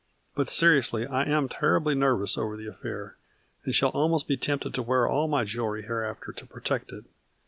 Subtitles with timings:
[0.35, 3.17] "But seriously, I am terribly nervous over the affair,
[3.63, 7.05] and shall almost be tempted to wear all my jewelry hereafter to protect it.